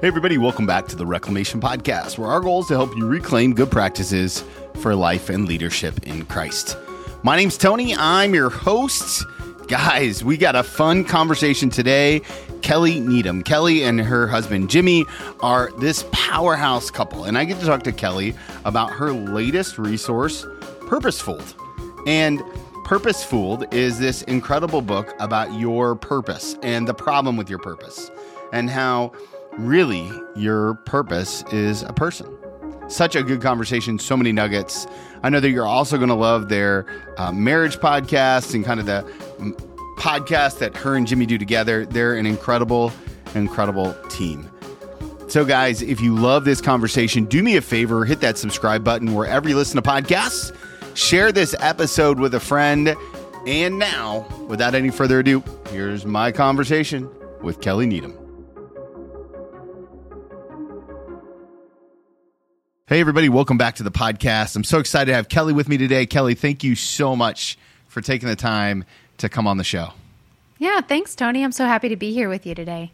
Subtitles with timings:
[0.00, 3.04] Hey, everybody, welcome back to the Reclamation Podcast, where our goal is to help you
[3.04, 6.76] reclaim good practices for life and leadership in Christ.
[7.24, 7.96] My name's Tony.
[7.96, 9.24] I'm your host.
[9.66, 12.20] Guys, we got a fun conversation today.
[12.62, 13.42] Kelly Needham.
[13.42, 15.04] Kelly and her husband Jimmy
[15.40, 20.46] are this powerhouse couple, and I get to talk to Kelly about her latest resource,
[20.82, 21.42] Purposeful.
[22.06, 22.40] And
[22.84, 28.12] Purposeful is this incredible book about your purpose and the problem with your purpose,
[28.52, 29.12] and how
[29.58, 32.34] really your purpose is a person.
[32.88, 34.86] Such a good conversation, so many nuggets.
[35.22, 36.86] I know that you're also going to love their
[37.18, 39.02] uh, marriage podcast and kind of the
[39.38, 39.52] mm,
[39.98, 41.84] podcast that her and Jimmy do together.
[41.84, 42.92] They're an incredible,
[43.34, 44.48] incredible team.
[45.28, 49.14] So, guys, if you love this conversation, do me a favor hit that subscribe button
[49.14, 50.56] wherever you listen to podcasts.
[50.96, 52.96] Share this episode with a friend.
[53.46, 57.10] And now, without any further ado, here's my conversation
[57.42, 58.17] with Kelly Needham.
[62.88, 64.56] Hey, everybody, welcome back to the podcast.
[64.56, 66.06] I'm so excited to have Kelly with me today.
[66.06, 68.86] Kelly, thank you so much for taking the time
[69.18, 69.90] to come on the show.
[70.56, 71.44] Yeah, thanks, Tony.
[71.44, 72.90] I'm so happy to be here with you today.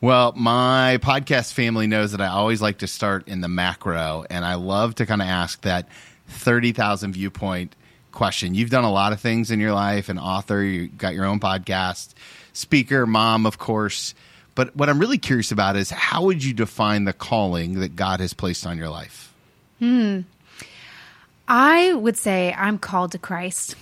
[0.00, 4.44] Well, my podcast family knows that I always like to start in the macro, and
[4.44, 5.88] I love to kind of ask that
[6.28, 7.74] 30,000 viewpoint
[8.12, 8.54] question.
[8.54, 11.40] You've done a lot of things in your life, an author, you got your own
[11.40, 12.14] podcast,
[12.52, 14.14] speaker, mom, of course.
[14.58, 18.18] But what I'm really curious about is how would you define the calling that God
[18.18, 19.32] has placed on your life?
[19.78, 20.22] Hmm.
[21.46, 23.76] I would say I'm called to Christ.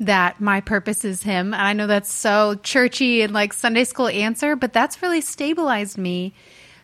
[0.00, 1.54] That my purpose is Him.
[1.54, 5.96] And I know that's so churchy and like Sunday school answer, but that's really stabilized
[5.96, 6.34] me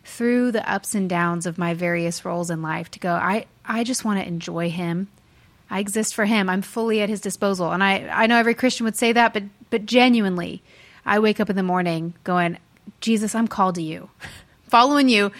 [0.04, 3.82] through the ups and downs of my various roles in life to go, I, I
[3.82, 5.08] just want to enjoy Him.
[5.68, 6.48] I exist for Him.
[6.48, 7.72] I'm fully at His disposal.
[7.72, 10.62] And I, I know every Christian would say that, but, but genuinely,
[11.04, 12.58] I wake up in the morning going,
[13.00, 14.10] Jesus, I'm called to you,
[14.68, 15.32] following you,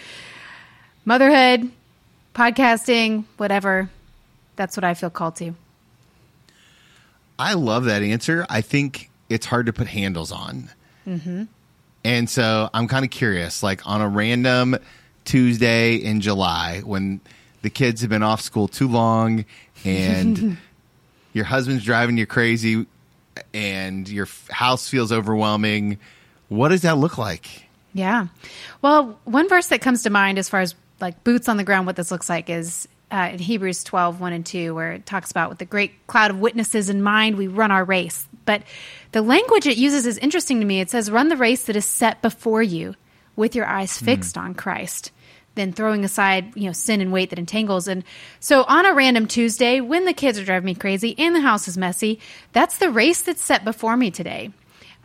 [1.05, 1.71] motherhood,
[2.33, 3.89] podcasting, whatever.
[4.55, 5.53] That's what I feel called to.
[7.39, 8.45] I love that answer.
[8.49, 10.69] I think it's hard to put handles on.
[11.05, 11.43] Mm-hmm.
[12.03, 14.77] And so I'm kind of curious, like on a random
[15.25, 17.19] Tuesday in July when
[17.61, 19.45] the kids have been off school too long
[19.83, 20.57] and
[21.33, 22.85] your husband's driving you crazy
[23.53, 25.97] and your house feels overwhelming
[26.49, 27.65] what does that look like?
[27.93, 28.27] Yeah.
[28.81, 31.87] Well, one verse that comes to mind as far as like boots on the ground,
[31.87, 35.31] what this looks like is uh, in Hebrews 12, 1 and 2, where it talks
[35.31, 38.27] about with the great cloud of witnesses in mind, we run our race.
[38.45, 38.63] But
[39.11, 40.79] the language it uses is interesting to me.
[40.79, 42.95] It says, run the race that is set before you
[43.35, 44.05] with your eyes hmm.
[44.05, 44.41] fixed mm.
[44.41, 45.11] on Christ
[45.57, 48.03] then throwing aside you know sin and weight that entangles and
[48.39, 51.67] so on a random tuesday when the kids are driving me crazy and the house
[51.67, 52.19] is messy
[52.53, 54.51] that's the race that's set before me today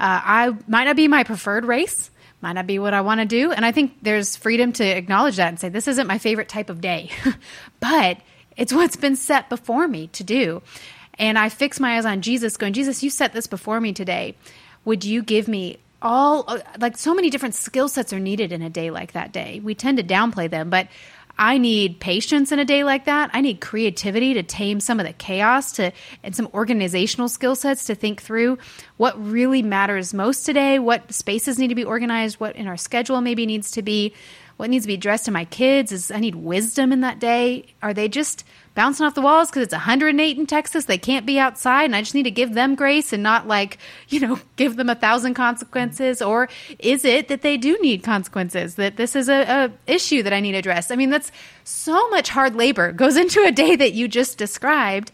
[0.02, 3.24] uh, I might not be my preferred race, might not be what I want to
[3.24, 3.52] do.
[3.52, 6.70] And I think there's freedom to acknowledge that and say, this isn't my favorite type
[6.70, 7.10] of day,
[7.80, 8.18] but
[8.56, 10.60] it's what's been set before me to do.
[11.20, 14.34] And I fix my eyes on Jesus, going, Jesus, you set this before me today.
[14.84, 18.60] Would you give me all, uh, like, so many different skill sets are needed in
[18.60, 19.60] a day like that day.
[19.62, 20.88] We tend to downplay them, but
[21.38, 23.31] I need patience in a day like that.
[23.32, 27.84] I need creativity to tame some of the chaos to and some organizational skill sets
[27.87, 28.59] to think through
[28.97, 33.20] what really matters most today, what spaces need to be organized, what in our schedule
[33.20, 34.15] maybe needs to be,
[34.56, 37.75] what needs to be addressed to my kids is I need wisdom in that day.
[37.82, 40.86] Are they just bouncing off the walls because it's 108 in Texas.
[40.86, 43.78] They can't be outside, and I just need to give them grace and not like,
[44.08, 46.22] you know, give them a thousand consequences.
[46.22, 48.76] Or is it that they do need consequences?
[48.76, 50.90] That this is a, a issue that I need to address?
[50.90, 51.32] I mean, that's
[51.64, 55.12] so much hard labor goes into a day that you just described,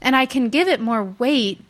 [0.00, 1.60] and I can give it more weight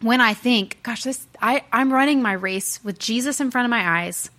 [0.00, 3.70] when I think, gosh, this I, I'm running my race with Jesus in front of
[3.70, 4.30] my eyes,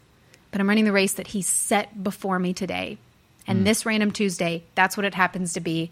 [0.52, 2.98] but I'm running the race that He set before me today.
[3.48, 3.64] And mm.
[3.66, 5.92] this random Tuesday, that's what it happens to be.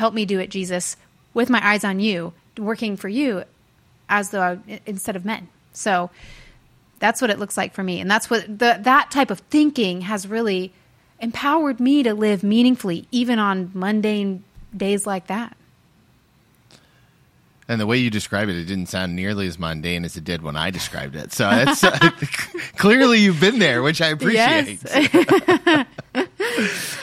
[0.00, 0.96] Help me do it, Jesus,
[1.34, 3.44] with my eyes on you, working for you
[4.08, 5.48] as though I, instead of men.
[5.74, 6.08] So
[7.00, 8.00] that's what it looks like for me.
[8.00, 10.72] And that's what the, that type of thinking has really
[11.18, 14.42] empowered me to live meaningfully, even on mundane
[14.74, 15.54] days like that.
[17.68, 20.40] And the way you describe it, it didn't sound nearly as mundane as it did
[20.40, 21.34] when I described it.
[21.34, 21.90] So that's uh,
[22.78, 24.78] clearly you've been there, which I appreciate.
[24.82, 25.86] Yes.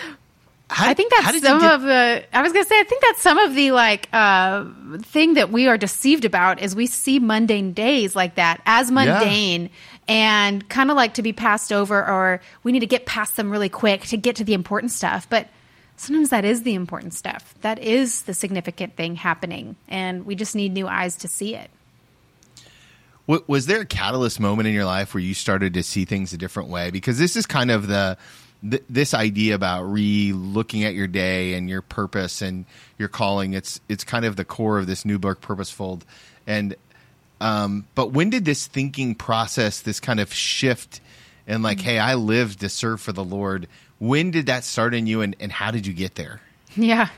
[0.69, 2.25] How, I think that's some get- of the.
[2.33, 4.65] I was gonna say, I think that's some of the like uh,
[5.01, 9.63] thing that we are deceived about is we see mundane days like that as mundane
[9.63, 9.69] yeah.
[10.09, 13.49] and kind of like to be passed over, or we need to get past them
[13.49, 15.29] really quick to get to the important stuff.
[15.29, 15.47] But
[15.95, 17.55] sometimes that is the important stuff.
[17.61, 21.69] That is the significant thing happening, and we just need new eyes to see it.
[23.25, 26.37] was there a catalyst moment in your life where you started to see things a
[26.37, 26.91] different way?
[26.91, 28.17] Because this is kind of the
[28.69, 32.65] th- this idea about re looking at your day and your purpose and
[32.97, 33.53] your calling.
[33.53, 36.01] It's it's kind of the core of this new book, Purposeful.
[36.45, 36.75] And
[37.39, 41.01] um, but when did this thinking process, this kind of shift,
[41.45, 43.67] and like, hey, I live to serve for the Lord.
[43.99, 46.41] When did that start in you, and, and how did you get there?
[46.75, 47.09] Yeah.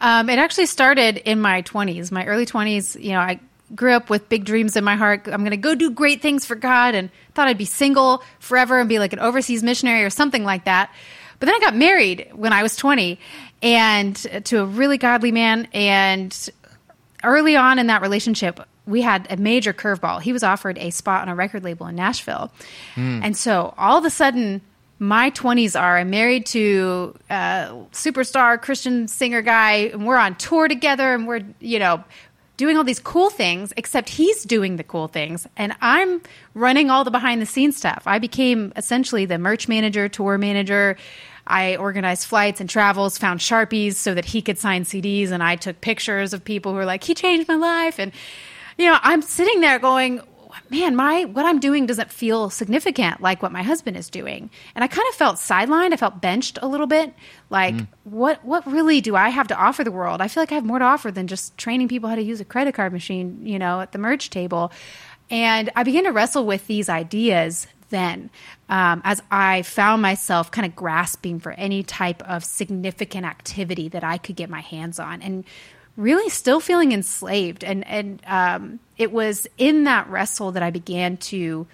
[0.00, 3.02] Um, it actually started in my 20s, my early 20s.
[3.02, 3.40] You know, I
[3.74, 5.22] grew up with big dreams in my heart.
[5.26, 8.80] I'm going to go do great things for God and thought I'd be single forever
[8.80, 10.92] and be like an overseas missionary or something like that.
[11.38, 13.18] But then I got married when I was 20
[13.62, 15.68] and to a really godly man.
[15.72, 16.50] And
[17.22, 20.20] early on in that relationship, we had a major curveball.
[20.20, 22.52] He was offered a spot on a record label in Nashville.
[22.94, 23.24] Mm.
[23.24, 24.60] And so all of a sudden,
[24.98, 30.68] my 20s are I'm married to a superstar Christian singer guy, and we're on tour
[30.68, 32.04] together, and we're, you know,
[32.56, 35.46] doing all these cool things, except he's doing the cool things.
[35.56, 36.22] And I'm
[36.54, 38.04] running all the behind the scenes stuff.
[38.06, 40.96] I became essentially the merch manager, tour manager.
[41.46, 45.30] I organized flights and travels, found Sharpies so that he could sign CDs.
[45.30, 47.98] And I took pictures of people who were like, he changed my life.
[47.98, 48.12] And,
[48.78, 50.22] you know, I'm sitting there going,
[50.70, 54.50] man, my what I'm doing doesn't feel significant like what my husband is doing.
[54.74, 55.92] And I kind of felt sidelined.
[55.92, 57.14] I felt benched a little bit.
[57.50, 57.88] Like, mm.
[58.04, 60.20] what what really do I have to offer the world?
[60.20, 62.40] I feel like I have more to offer than just training people how to use
[62.40, 64.72] a credit card machine, you know, at the merch table.
[65.30, 68.30] And I began to wrestle with these ideas then
[68.68, 74.02] um, as I found myself kind of grasping for any type of significant activity that
[74.02, 75.22] I could get my hands on.
[75.22, 75.44] And
[75.96, 77.64] really still feeling enslaved.
[77.64, 81.66] And and um, it was in that wrestle that I began to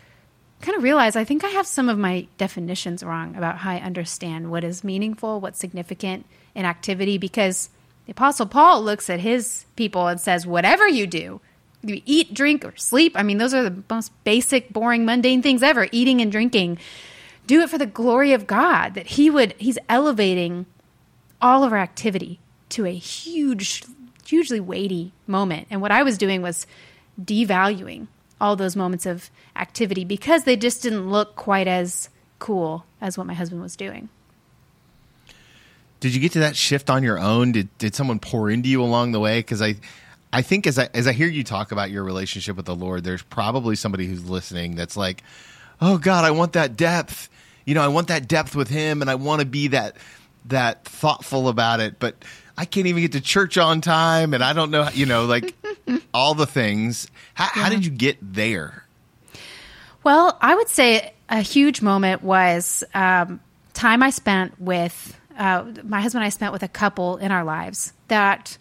[0.60, 3.80] kind of realize I think I have some of my definitions wrong about how I
[3.80, 7.18] understand what is meaningful, what's significant in activity.
[7.18, 7.70] Because
[8.06, 11.40] the Apostle Paul looks at his people and says, "Whatever you do."
[11.82, 13.14] You eat, drink, or sleep.
[13.16, 16.76] I mean, those are the most basic, boring, mundane things ever eating and drinking.
[17.46, 20.66] Do it for the glory of God, that He would, He's elevating
[21.40, 22.38] all of our activity
[22.68, 23.82] to a huge
[24.30, 25.66] hugely weighty moment.
[25.70, 26.66] And what I was doing was
[27.20, 28.06] devaluing
[28.40, 33.26] all those moments of activity because they just didn't look quite as cool as what
[33.26, 34.08] my husband was doing.
[36.00, 37.52] Did you get to that shift on your own?
[37.52, 39.40] Did did someone pour into you along the way?
[39.40, 39.74] Because I,
[40.32, 43.04] I think as I as I hear you talk about your relationship with the Lord,
[43.04, 45.22] there's probably somebody who's listening that's like,
[45.78, 47.28] "Oh God, I want that depth.
[47.66, 49.96] You know, I want that depth with Him, and I want to be that
[50.46, 52.24] that thoughtful about it." But
[52.60, 55.54] I can't even get to church on time, and I don't know, you know, like
[56.14, 57.08] all the things.
[57.32, 57.62] How, yeah.
[57.62, 58.84] how did you get there?
[60.04, 63.40] Well, I would say a huge moment was um,
[63.72, 66.22] time I spent with uh, my husband.
[66.22, 68.58] and I spent with a couple in our lives that,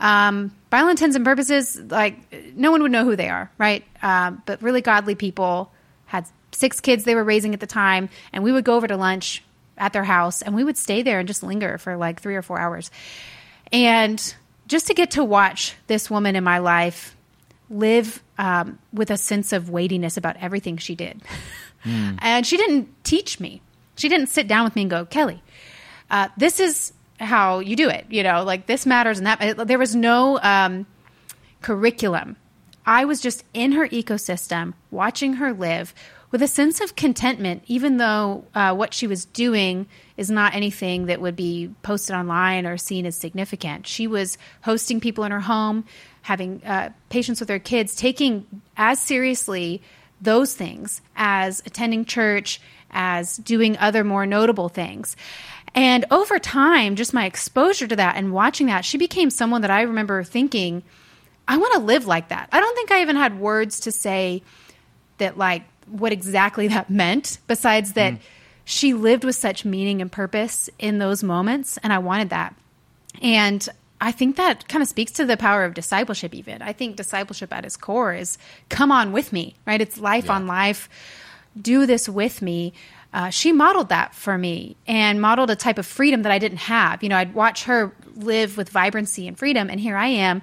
[0.00, 2.18] um, by all intents and purposes, like
[2.54, 3.86] no one would know who they are, right?
[4.02, 5.72] Um, but really godly people
[6.04, 8.98] had six kids they were raising at the time, and we would go over to
[8.98, 9.42] lunch
[9.80, 12.42] at their house and we would stay there and just linger for like three or
[12.42, 12.90] four hours.
[13.72, 14.34] And
[14.68, 17.16] just to get to watch this woman in my life
[17.68, 21.20] live um, with a sense of weightiness about everything she did.
[21.82, 22.18] Mm.
[22.20, 23.62] and she didn't teach me.
[23.96, 25.42] She didn't sit down with me and go, Kelly,
[26.10, 28.04] uh, this is how you do it.
[28.10, 29.66] You know, like this matters and that.
[29.66, 30.84] There was no um,
[31.62, 32.36] curriculum.
[32.84, 35.94] I was just in her ecosystem, watching her live
[36.30, 41.06] with a sense of contentment, even though uh, what she was doing is not anything
[41.06, 43.86] that would be posted online or seen as significant.
[43.86, 45.84] She was hosting people in her home,
[46.22, 48.46] having uh, patience with her kids, taking
[48.76, 49.82] as seriously
[50.20, 52.60] those things as attending church,
[52.90, 55.16] as doing other more notable things.
[55.74, 59.70] And over time, just my exposure to that and watching that, she became someone that
[59.70, 60.82] I remember thinking,
[61.46, 62.48] I want to live like that.
[62.52, 64.42] I don't think I even had words to say
[65.18, 68.18] that, like, what exactly that meant, besides that mm.
[68.64, 71.78] she lived with such meaning and purpose in those moments.
[71.82, 72.54] And I wanted that.
[73.20, 73.68] And
[74.00, 76.62] I think that kind of speaks to the power of discipleship, even.
[76.62, 79.80] I think discipleship at its core is come on with me, right?
[79.80, 80.34] It's life yeah.
[80.34, 80.88] on life.
[81.60, 82.72] Do this with me.
[83.12, 86.58] Uh, she modeled that for me and modeled a type of freedom that I didn't
[86.58, 87.02] have.
[87.02, 90.42] You know, I'd watch her live with vibrancy and freedom, and here I am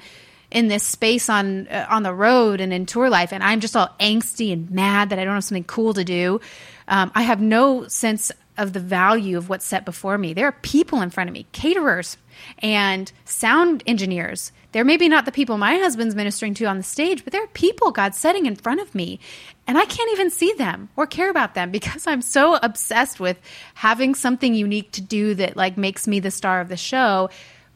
[0.51, 3.75] in this space on uh, on the road and in tour life, and I'm just
[3.75, 6.41] all angsty and mad that I don't have something cool to do.
[6.87, 10.33] Um, I have no sense of the value of what's set before me.
[10.33, 12.17] There are people in front of me, caterers
[12.59, 14.51] and sound engineers.
[14.71, 17.47] They're maybe not the people my husband's ministering to on the stage, but there are
[17.47, 19.19] people God's setting in front of me.
[19.67, 23.39] And I can't even see them or care about them because I'm so obsessed with
[23.75, 27.29] having something unique to do that like makes me the star of the show.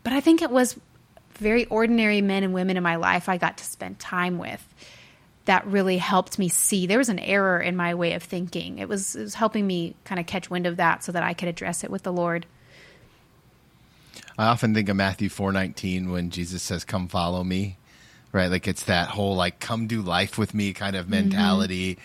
[0.03, 0.79] But I think it was
[1.41, 4.63] very ordinary men and women in my life I got to spend time with
[5.45, 8.77] that really helped me see there was an error in my way of thinking.
[8.77, 11.33] It was, it was helping me kind of catch wind of that so that I
[11.33, 12.45] could address it with the Lord.
[14.37, 17.77] I often think of Matthew 4:19 when Jesus says come follow me.
[18.31, 18.47] Right?
[18.47, 21.97] Like it's that whole like come do life with me kind of mentality.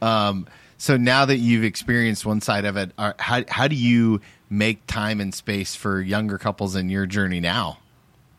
[0.00, 0.04] Mm-hmm.
[0.04, 0.46] Um,
[0.78, 4.86] so now that you've experienced one side of it, are, how how do you make
[4.86, 7.78] time and space for younger couples in your journey now?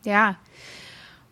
[0.06, 0.36] Yeah.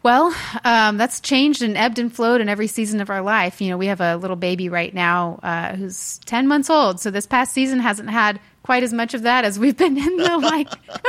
[0.04, 3.62] Well, um, that's changed and ebbed and flowed in every season of our life.
[3.62, 7.00] You know, we have a little baby right now uh, who's 10 months old.
[7.00, 10.16] So this past season hasn't had quite as much of that as we've been in
[10.19, 10.69] the, like,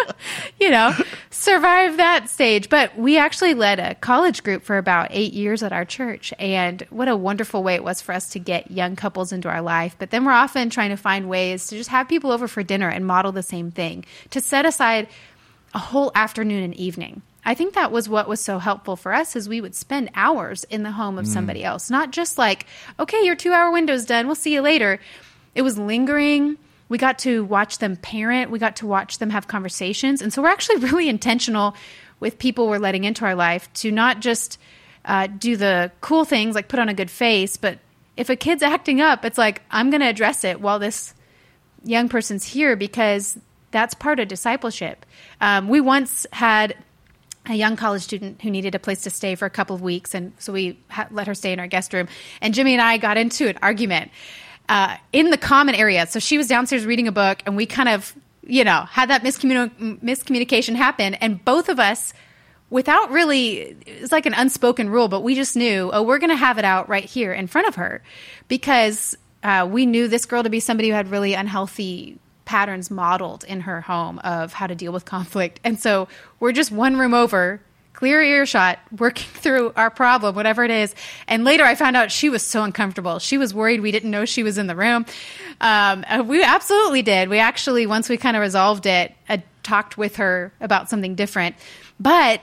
[0.62, 0.94] you know,
[1.30, 2.70] survive that stage.
[2.70, 6.34] But we actually led a college group for about eight years at our church.
[6.40, 9.62] And what a wonderful way it was for us to get young couples into our
[9.62, 9.98] life.
[10.00, 12.88] But then we're often trying to find ways to just have people over for dinner
[12.88, 15.10] and model the same thing, to set aside
[15.74, 19.36] a whole afternoon and evening I think that was what was so helpful for us
[19.36, 21.30] is we would spend hours in the home of mm.
[21.30, 22.66] somebody else, not just like,
[23.00, 25.00] okay, your 2-hour window's done, we'll see you later.
[25.54, 26.58] It was lingering.
[26.90, 30.22] We got to watch them parent, we got to watch them have conversations.
[30.22, 31.76] And so we're actually really intentional
[32.20, 34.60] with people we're letting into our life to not just
[35.06, 37.80] uh, do the cool things like put on a good face, but
[38.18, 41.14] if a kid's acting up, it's like, I'm going to address it while this
[41.84, 43.38] young person's here because
[43.72, 45.06] that's part of discipleship.
[45.42, 46.76] Um, we once had
[47.48, 50.14] a young college student who needed a place to stay for a couple of weeks,
[50.14, 52.08] and so we ha- let her stay in our guest room.
[52.42, 54.12] And Jimmy and I got into an argument
[54.70, 56.08] uh, in the common area.
[56.08, 59.24] So she was downstairs reading a book, and we kind of, you know, had that
[59.24, 62.14] miscommuni- miscommunication happen, and both of us.
[62.72, 66.36] Without really, it's like an unspoken rule, but we just knew, oh, we're going to
[66.36, 68.02] have it out right here in front of her
[68.48, 73.44] because uh, we knew this girl to be somebody who had really unhealthy patterns modeled
[73.44, 75.60] in her home of how to deal with conflict.
[75.64, 76.08] And so
[76.40, 77.60] we're just one room over,
[77.94, 80.96] clear earshot, working through our problem, whatever it is.
[81.28, 83.20] And later I found out she was so uncomfortable.
[83.20, 85.06] She was worried we didn't know she was in the room.
[85.60, 87.30] Um, we absolutely did.
[87.30, 91.56] We actually, once we kind of resolved it, uh, talked with her about something different.
[92.00, 92.42] But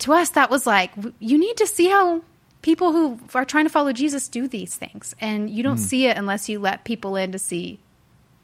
[0.00, 2.22] to us, that was like, you need to see how
[2.62, 5.14] people who are trying to follow Jesus do these things.
[5.20, 5.80] And you don't mm.
[5.80, 7.78] see it unless you let people in to see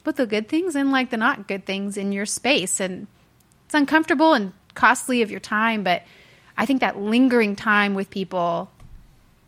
[0.05, 2.81] put the good things and like the not good things in your space.
[2.81, 3.07] And
[3.67, 6.03] it's uncomfortable and costly of your time, but
[6.57, 8.71] I think that lingering time with people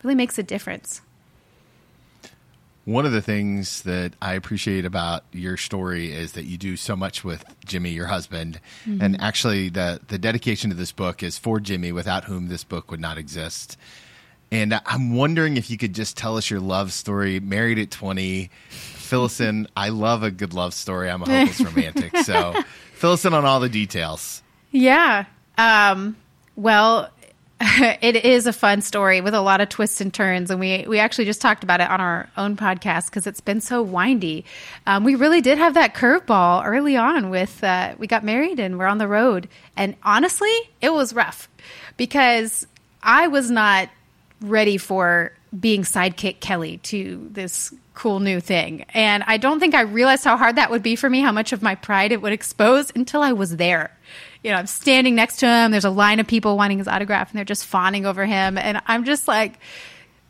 [0.02, 1.00] really makes a difference.
[2.84, 6.96] One of the things that I appreciate about your story is that you do so
[6.96, 8.60] much with Jimmy, your husband.
[8.84, 9.02] Mm-hmm.
[9.02, 12.90] And actually, the, the dedication to this book is for Jimmy, without whom this book
[12.90, 13.76] would not exist.
[14.50, 18.50] And I'm wondering if you could just tell us your love story, married at 20,
[19.40, 19.68] in.
[19.76, 21.10] I love a good love story.
[21.10, 22.16] I'm a hopeless romantic.
[22.18, 22.54] So
[22.94, 24.42] fill us in on all the details.
[24.70, 25.26] Yeah.
[25.58, 26.16] Um,
[26.56, 27.10] well,
[27.60, 30.98] it is a fun story with a lot of twists and turns, and we we
[30.98, 34.44] actually just talked about it on our own podcast because it's been so windy.
[34.86, 37.30] Um, we really did have that curveball early on.
[37.30, 41.48] With uh, we got married and we're on the road, and honestly, it was rough
[41.96, 42.66] because
[43.02, 43.90] I was not
[44.40, 48.84] ready for being sidekick Kelly to this cool new thing.
[48.94, 51.52] And I don't think I realized how hard that would be for me, how much
[51.52, 53.96] of my pride it would expose until I was there.
[54.42, 55.70] You know, I'm standing next to him.
[55.70, 58.56] There's a line of people wanting his autograph and they're just fawning over him.
[58.56, 59.58] And I'm just like,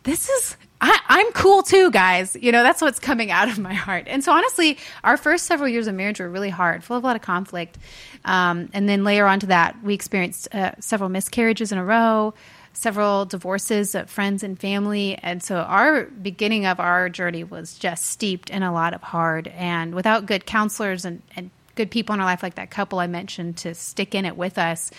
[0.02, 2.37] this is, I, am cool too, guys.
[2.38, 4.07] You know, that's what's coming out of my heart.
[4.09, 7.07] And so, honestly, our first several years of marriage were really hard, full of a
[7.07, 7.79] lot of conflict.
[8.25, 12.35] Um, and then later on to that, we experienced uh, several miscarriages in a row
[12.73, 15.19] several divorces of friends and family.
[15.23, 19.49] And so our beginning of our journey was just steeped in a lot of hard.
[19.49, 23.07] And without good counselors and, and good people in our life, like that couple I
[23.07, 24.91] mentioned, to stick in it with us,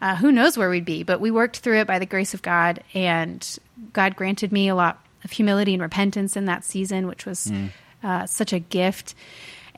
[0.00, 1.02] uh, who knows where we'd be.
[1.02, 2.82] But we worked through it by the grace of God.
[2.94, 3.58] And
[3.92, 7.70] God granted me a lot of humility and repentance in that season, which was mm.
[8.02, 9.14] uh, such a gift.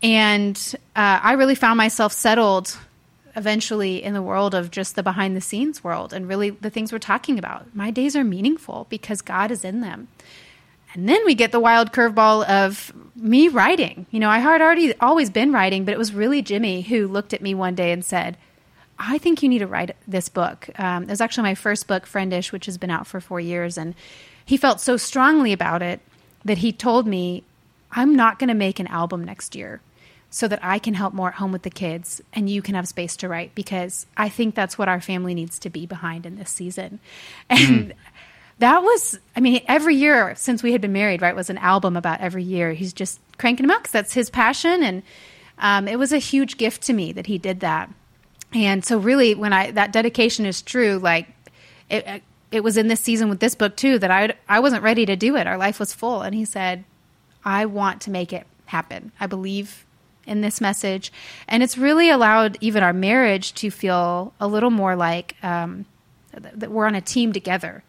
[0.03, 0.57] And
[0.95, 2.77] uh, I really found myself settled
[3.39, 6.93] eventually in the world of just the behind the scenes world and really the things
[6.93, 7.75] we're talking about.
[7.75, 10.09] My days are meaningful because God is in them.
[10.93, 14.07] And then we get the wild curveball of me writing.
[14.11, 17.33] You know, I had already always been writing, but it was really Jimmy who looked
[17.33, 18.37] at me one day and said,
[18.99, 20.69] I think you need to write this book.
[20.79, 23.79] Um, it was actually my first book, Friendish, which has been out for four years.
[23.79, 23.95] And
[24.45, 26.01] he felt so strongly about it
[26.45, 27.45] that he told me,
[27.93, 29.81] I'm not going to make an album next year
[30.31, 32.87] so that I can help more at home with the kids and you can have
[32.87, 36.37] space to write because I think that's what our family needs to be behind in
[36.37, 37.01] this season.
[37.51, 37.93] And mm.
[38.59, 41.97] that was, I mean, every year since we had been married, right, was an album
[41.97, 42.73] about every year.
[42.73, 44.83] He's just cranking them out because that's his passion.
[44.83, 45.03] And
[45.59, 47.91] um, it was a huge gift to me that he did that.
[48.53, 51.29] And so, really, when I that dedication is true, like
[51.91, 55.05] it, it was in this season with this book too that I I wasn't ready
[55.05, 55.47] to do it.
[55.47, 56.85] Our life was full, and he said,
[57.45, 59.13] "I want to make it happen.
[59.21, 59.85] I believe
[60.29, 61.13] in this message,"
[61.49, 65.87] and it's really allowed even our marriage to feel a little more like um,
[66.33, 67.83] that we're on a team together.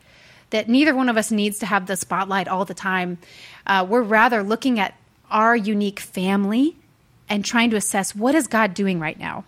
[0.51, 3.19] That neither one of us needs to have the spotlight all the time.
[3.67, 4.95] Uh, we're rather looking at
[5.29, 6.75] our unique family
[7.27, 9.43] and trying to assess what is God doing right now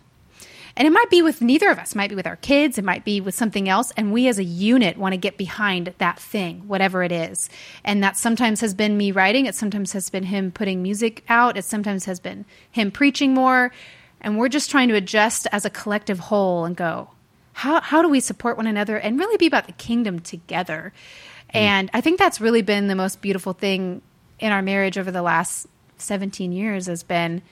[0.76, 2.84] and it might be with neither of us, it might be with our kids, it
[2.84, 3.92] might be with something else.
[3.96, 7.50] And we as a unit want to get behind that thing, whatever it is.
[7.84, 11.56] And that sometimes has been me writing, it sometimes has been him putting music out,
[11.56, 13.72] it sometimes has been him preaching more.
[14.20, 17.10] And we're just trying to adjust as a collective whole and go,
[17.54, 20.92] how, how do we support one another and really be about the kingdom together?
[21.52, 21.58] Mm.
[21.58, 24.00] And I think that's really been the most beautiful thing
[24.38, 25.66] in our marriage over the last
[25.98, 27.42] 17 years has been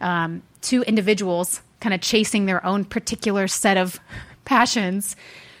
[0.00, 4.00] um, two individuals kind of chasing their own particular set of
[4.44, 5.16] passions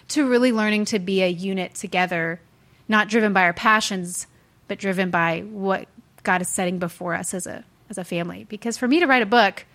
[0.06, 2.40] to really learning to be a unit together,
[2.88, 4.28] not driven by our passions,
[4.68, 5.88] but driven by what
[6.22, 8.46] God is setting before us as a as a family.
[8.48, 9.66] Because for me to write a book,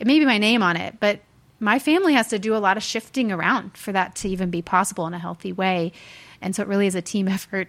[0.00, 1.20] it may be my name on it, but
[1.60, 4.62] my family has to do a lot of shifting around for that to even be
[4.62, 5.92] possible in a healthy way.
[6.42, 7.68] And so it really is a team effort.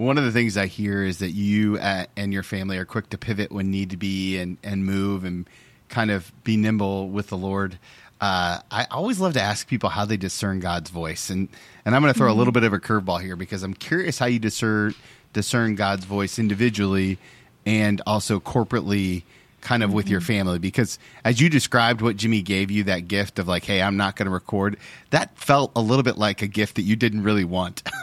[0.00, 3.10] One of the things I hear is that you uh, and your family are quick
[3.10, 5.46] to pivot when need to be and, and move and
[5.90, 7.78] kind of be nimble with the Lord.
[8.18, 11.50] Uh, I always love to ask people how they discern God's voice, and
[11.84, 12.34] and I'm going to throw mm-hmm.
[12.34, 14.94] a little bit of a curveball here because I'm curious how you discern
[15.34, 17.18] discern God's voice individually
[17.66, 19.24] and also corporately
[19.60, 19.96] kind of mm-hmm.
[19.96, 20.26] with your mm-hmm.
[20.28, 23.98] family because as you described what Jimmy gave you that gift of like hey I'm
[23.98, 24.78] not going to record
[25.10, 27.82] that felt a little bit like a gift that you didn't really want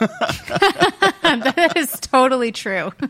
[1.44, 2.92] that is totally true.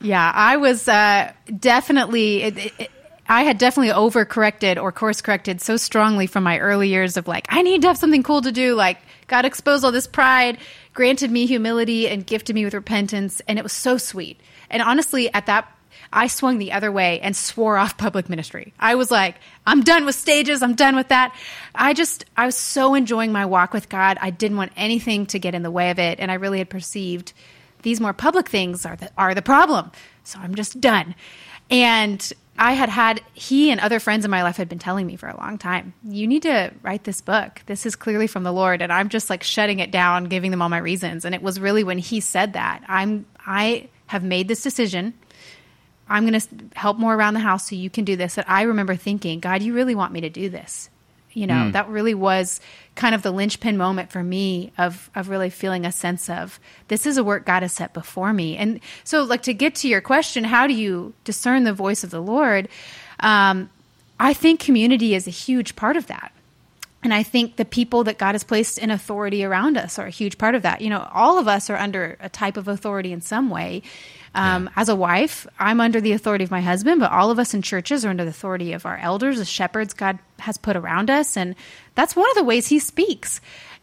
[0.00, 2.90] Yeah I was uh, definitely it, it,
[3.28, 7.46] I had definitely overcorrected or course corrected so strongly from my early years of like
[7.48, 10.58] I need to have something cool to do like God exposed all this pride
[10.94, 14.40] granted me humility and gifted me with repentance and it was so sweet.
[14.70, 15.72] And honestly, at that,
[16.12, 18.72] I swung the other way and swore off public ministry.
[18.78, 20.62] I was like, I'm done with stages.
[20.62, 21.34] I'm done with that.
[21.74, 24.18] I just, I was so enjoying my walk with God.
[24.20, 26.18] I didn't want anything to get in the way of it.
[26.20, 27.32] And I really had perceived
[27.82, 29.90] these more public things are the, are the problem.
[30.24, 31.14] So I'm just done.
[31.70, 35.14] And I had had, he and other friends in my life had been telling me
[35.14, 37.62] for a long time, you need to write this book.
[37.66, 38.82] This is clearly from the Lord.
[38.82, 41.24] And I'm just like shutting it down, giving them all my reasons.
[41.24, 45.14] And it was really when he said that, I'm, I, have made this decision.
[46.08, 48.36] I'm going to help more around the house so you can do this.
[48.36, 50.90] That I remember thinking, God, you really want me to do this.
[51.32, 51.72] You know, mm.
[51.72, 52.60] that really was
[52.94, 57.06] kind of the linchpin moment for me of of really feeling a sense of this
[57.06, 58.56] is a work God has set before me.
[58.56, 62.10] And so, like to get to your question, how do you discern the voice of
[62.10, 62.68] the Lord?
[63.20, 63.70] Um,
[64.18, 66.32] I think community is a huge part of that.
[67.02, 70.10] And I think the people that God has placed in authority around us are a
[70.10, 70.80] huge part of that.
[70.80, 73.82] You know, all of us are under a type of authority in some way.
[74.34, 74.70] Um, yeah.
[74.76, 77.62] As a wife, I'm under the authority of my husband, but all of us in
[77.62, 81.36] churches are under the authority of our elders, the shepherds God has put around us.
[81.36, 81.54] And
[81.94, 83.40] that's one of the ways he speaks.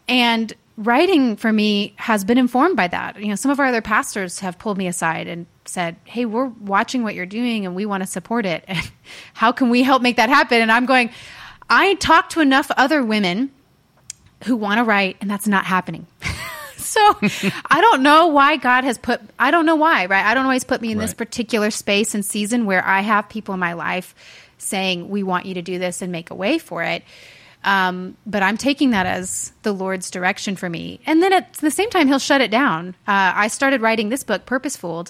[0.08, 3.20] And writing for me has been informed by that.
[3.20, 6.46] You know, some of our other pastors have pulled me aside and said, Hey, we're
[6.46, 8.64] watching what you're doing and we want to support it.
[8.76, 8.90] And
[9.34, 10.60] how can we help make that happen?
[10.60, 11.10] And I'm going,
[11.70, 13.50] I talk to enough other women
[14.44, 16.06] who want to write, and that's not happening.
[16.96, 20.24] so I don't know why God has put, I don't know why, right?
[20.24, 21.04] I don't always put me in right.
[21.04, 24.14] this particular space and season where I have people in my life
[24.58, 27.02] saying, We want you to do this and make a way for it.
[27.64, 31.00] Um, but I'm taking that as the Lord's direction for me.
[31.04, 32.90] And then at the same time, He'll shut it down.
[33.06, 35.06] Uh, I started writing this book, Purposeful,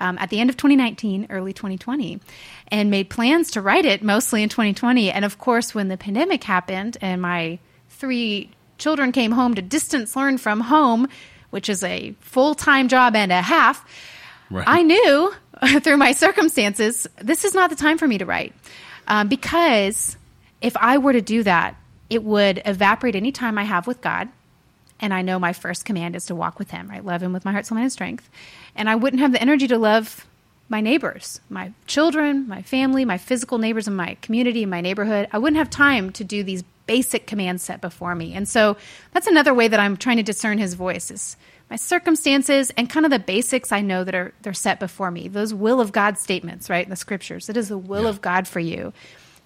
[0.00, 2.20] um, at the end of 2019, early 2020,
[2.68, 5.10] and made plans to write it mostly in 2020.
[5.10, 10.16] And of course, when the pandemic happened and my three children came home to distance
[10.16, 11.08] learn from home,
[11.50, 13.84] which is a full time job and a half,
[14.50, 14.64] right.
[14.66, 15.34] I knew
[15.80, 18.54] through my circumstances this is not the time for me to write.
[19.06, 20.16] Um, because
[20.60, 21.76] if I were to do that,
[22.08, 24.28] it would evaporate any time I have with God.
[25.00, 27.04] And I know my first command is to walk with Him, right?
[27.04, 28.30] Love Him with my heart, soul, mind, and strength
[28.76, 30.26] and I wouldn't have the energy to love
[30.68, 35.28] my neighbors, my children, my family, my physical neighbors in my community, in my neighborhood.
[35.32, 38.34] I wouldn't have time to do these basic command set before me.
[38.34, 38.76] And so
[39.12, 41.36] that's another way that I'm trying to discern his voice is
[41.70, 45.28] my circumstances and kind of the basics I know that are they're set before me.
[45.28, 46.84] Those will of God statements, right?
[46.84, 47.48] In the scriptures.
[47.48, 48.10] It is the will yeah.
[48.10, 48.92] of God for you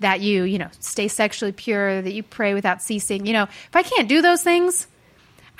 [0.00, 3.26] that you, you know, stay sexually pure, that you pray without ceasing.
[3.26, 4.86] You know, if I can't do those things,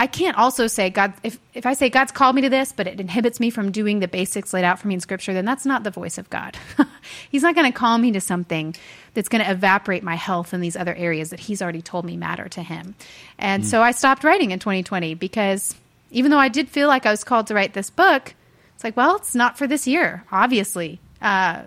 [0.01, 2.87] I can't also say God if if I say God's called me to this, but
[2.87, 5.67] it inhibits me from doing the basics laid out for me in Scripture, then that's
[5.67, 6.57] not the voice of God.
[7.31, 8.77] he's not going to call me to something
[9.15, 12.17] that's going to evaporate my health in these other areas that He's already told me
[12.17, 12.95] matter to Him.
[13.39, 13.67] And mm.
[13.67, 15.75] so I stopped writing in 2020 because
[16.11, 18.35] even though I did feel like I was called to write this book,
[18.75, 21.01] it's like, well, it's not for this year, obviously.
[21.21, 21.63] Uh,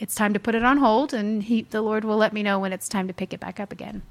[0.00, 2.58] it's time to put it on hold, and he, the Lord will let me know
[2.58, 4.02] when it's time to pick it back up again.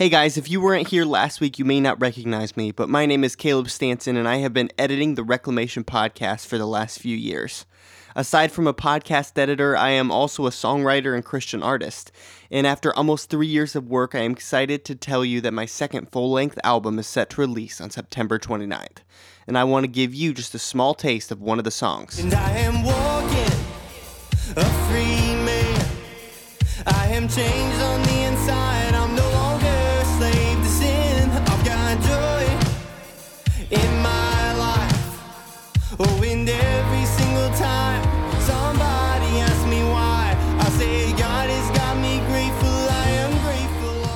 [0.00, 3.04] Hey guys, if you weren't here last week, you may not recognize me, but my
[3.04, 6.98] name is Caleb Stanton, and I have been editing the Reclamation podcast for the last
[6.98, 7.66] few years.
[8.16, 12.12] Aside from a podcast editor, I am also a songwriter and Christian artist.
[12.50, 15.66] And after almost three years of work, I am excited to tell you that my
[15.66, 19.00] second full length album is set to release on September 29th.
[19.46, 22.18] And I want to give you just a small taste of one of the songs.
[22.18, 23.52] And I am walking
[24.56, 25.86] a free man.
[26.86, 28.09] I am changed on the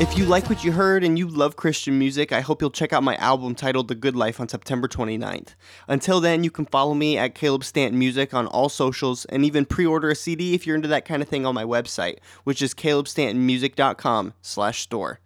[0.00, 2.92] If you like what you heard and you love Christian music, I hope you'll check
[2.92, 5.54] out my album titled The Good Life on September 29th.
[5.88, 9.64] Until then, you can follow me at Caleb Stanton Music on all socials and even
[9.64, 12.74] pre-order a CD if you're into that kind of thing on my website, which is
[12.74, 15.20] calebstantonmusic.com slash store.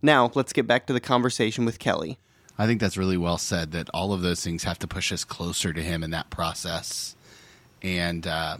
[0.00, 2.18] Now, let's get back to the conversation with Kelly.
[2.58, 5.24] I think that's really well said that all of those things have to push us
[5.24, 7.16] closer to him in that process.
[7.82, 8.58] And uh,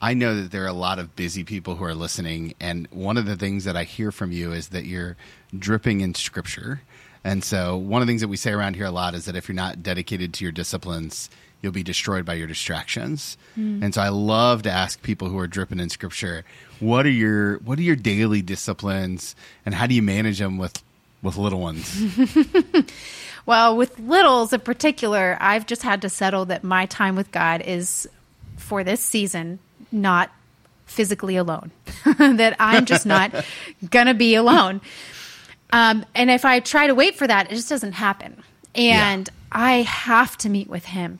[0.00, 3.16] I know that there are a lot of busy people who are listening, and one
[3.16, 5.16] of the things that I hear from you is that you're
[5.56, 6.82] dripping in scripture.
[7.22, 9.36] And so, one of the things that we say around here a lot is that
[9.36, 11.30] if you're not dedicated to your disciplines,
[11.60, 13.38] you'll be destroyed by your distractions.
[13.56, 13.84] Mm.
[13.84, 16.44] And so, I love to ask people who are dripping in scripture,
[16.80, 20.82] what are your what are your daily disciplines, and how do you manage them with
[21.22, 22.00] with little ones?
[23.46, 27.62] well, with littles in particular, I've just had to settle that my time with God
[27.62, 28.08] is
[28.56, 29.58] for this season
[29.90, 30.30] not
[30.86, 31.70] physically alone,
[32.18, 33.32] that I'm just not
[33.90, 34.80] going to be alone.
[35.70, 38.42] Um, and if I try to wait for that, it just doesn't happen.
[38.74, 39.34] And yeah.
[39.50, 41.18] I have to meet with him.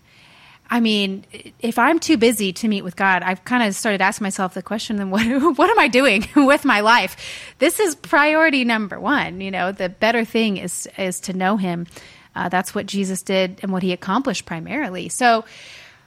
[0.72, 1.26] I mean,
[1.60, 4.62] if I'm too busy to meet with God, I've kind of started asking myself the
[4.62, 5.22] question: Then what?
[5.58, 7.14] What am I doing with my life?
[7.58, 9.42] This is priority number one.
[9.42, 11.86] You know, the better thing is is to know Him.
[12.34, 15.10] Uh, that's what Jesus did and what He accomplished primarily.
[15.10, 15.44] So,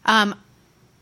[0.04, 0.34] um,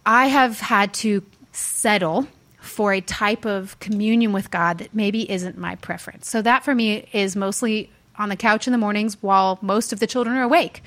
[0.05, 1.23] I have had to
[1.53, 2.27] settle
[2.59, 6.29] for a type of communion with God that maybe isn't my preference.
[6.29, 10.01] So that for me is mostly on the couch in the mornings while most of
[10.01, 10.83] the children are awake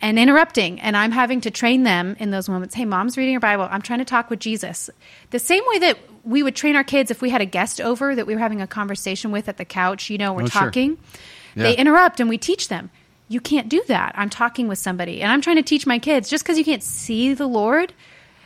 [0.00, 0.80] and interrupting.
[0.80, 2.74] And I'm having to train them in those moments.
[2.74, 3.68] Hey, mom's reading her Bible.
[3.70, 4.90] I'm trying to talk with Jesus.
[5.30, 8.14] The same way that we would train our kids if we had a guest over
[8.14, 10.96] that we were having a conversation with at the couch, you know, we're oh, talking.
[10.96, 11.22] Sure.
[11.56, 11.62] Yeah.
[11.64, 12.90] They interrupt and we teach them.
[13.28, 14.12] You can't do that.
[14.16, 16.82] I'm talking with somebody and I'm trying to teach my kids just because you can't
[16.82, 17.92] see the Lord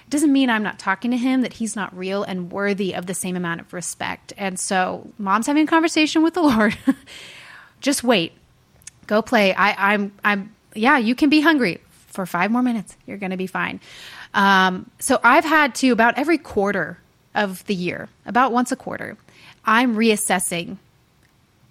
[0.09, 3.14] doesn't mean I'm not talking to him, that he's not real and worthy of the
[3.14, 4.33] same amount of respect.
[4.37, 6.77] And so, mom's having a conversation with the Lord.
[7.81, 8.33] Just wait.
[9.07, 9.55] Go play.
[9.55, 12.96] I, I'm, I'm, yeah, you can be hungry for five more minutes.
[13.06, 13.80] You're going to be fine.
[14.32, 16.98] Um, so, I've had to about every quarter
[17.34, 19.16] of the year, about once a quarter,
[19.64, 20.78] I'm reassessing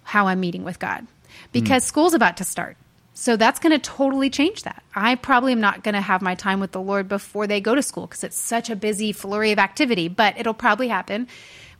[0.02, 1.06] how I'm meeting with God
[1.52, 1.86] because mm.
[1.86, 2.76] school's about to start.
[3.14, 4.82] So that's going to totally change that.
[4.94, 7.74] I probably am not going to have my time with the Lord before they go
[7.74, 11.28] to school because it's such a busy flurry of activity, but it'll probably happen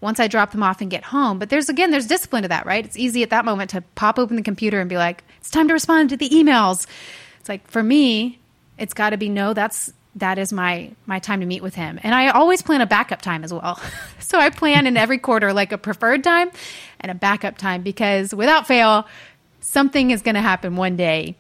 [0.00, 1.38] once I drop them off and get home.
[1.38, 2.85] But there's again, there's discipline to that, right?
[2.85, 5.68] It's easy at that moment to pop open the computer and be like, it's time
[5.68, 6.87] to respond to the emails.
[7.40, 8.38] It's like for me,
[8.78, 11.98] it's got to be no, that's that is my my time to meet with him.
[12.02, 13.80] And I always plan a backup time as well.
[14.18, 16.50] so I plan in every quarter like a preferred time
[17.00, 19.07] and a backup time because without fail,
[19.61, 21.37] something is going to happen one day.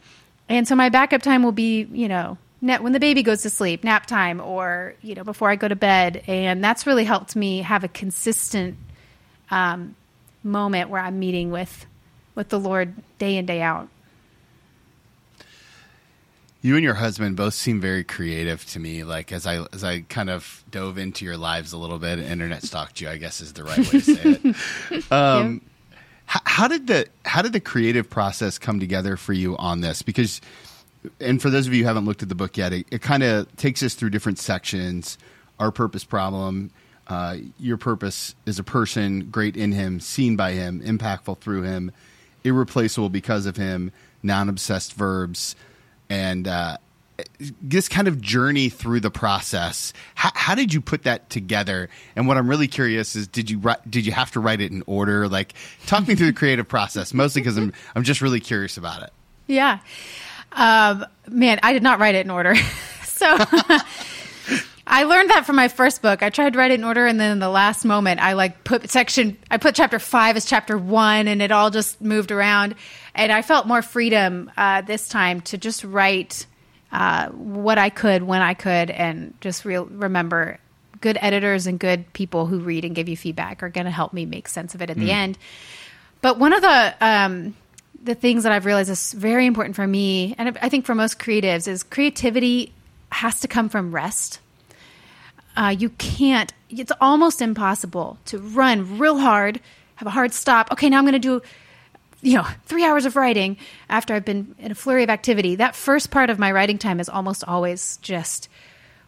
[0.48, 3.84] And so my backup time will be, you know, when the baby goes to sleep,
[3.84, 6.24] nap time, or, you know, before I go to bed.
[6.26, 8.76] And that's really helped me have a consistent
[9.50, 9.94] um,
[10.42, 11.84] moment where I'm meeting with,
[12.34, 13.88] with the Lord day in, day out.
[16.62, 19.04] You and your husband both seem very creative to me.
[19.04, 22.62] Like as I as I kind of dove into your lives a little bit, internet
[22.62, 23.10] stalked you.
[23.10, 25.04] I guess is the right way to say it.
[25.12, 25.70] Um, yeah
[26.26, 30.02] how did the how did the creative process come together for you on this?
[30.02, 30.40] Because,
[31.20, 33.22] and for those of you who haven't looked at the book yet, it, it kind
[33.22, 35.18] of takes us through different sections.
[35.58, 36.70] Our purpose problem,
[37.06, 41.92] uh, your purpose is a person, great in Him, seen by Him, impactful through Him,
[42.42, 45.54] irreplaceable because of Him, non-obsessed verbs,
[46.08, 46.78] and uh,
[47.62, 49.92] this kind of journey through the process.
[50.14, 51.88] How, how, did you put that together?
[52.16, 54.82] And what I'm really curious is, did you did you have to write it in
[54.86, 55.28] order?
[55.28, 55.54] Like,
[55.86, 59.12] talk me through the creative process, mostly because I'm I'm just really curious about it.
[59.46, 59.78] Yeah.
[60.54, 62.54] Um, man, I did not write it in order.
[63.04, 63.26] so
[64.86, 66.22] I learned that from my first book.
[66.22, 68.64] I tried to write it in order, and then in the last moment, I like
[68.64, 69.36] put section.
[69.50, 72.74] I put chapter five as chapter one, and it all just moved around.
[73.14, 76.46] And I felt more freedom uh, this time to just write
[76.92, 80.58] uh, what I could when I could, and just re- remember
[81.00, 84.12] good editors and good people who read and give you feedback are going to help
[84.12, 85.36] me make sense of it at the end.
[86.22, 87.54] But one of the um,
[88.04, 91.18] the things that I've realized is very important for me, and I think for most
[91.18, 92.72] creatives, is creativity
[93.10, 94.40] has to come from rest.
[95.56, 96.52] Uh, you can't.
[96.68, 99.60] It's almost impossible to run real hard,
[99.96, 100.70] have a hard stop.
[100.72, 101.42] Okay, now I'm going to do,
[102.20, 103.56] you know, three hours of writing
[103.88, 105.54] after I've been in a flurry of activity.
[105.54, 108.48] That first part of my writing time is almost always just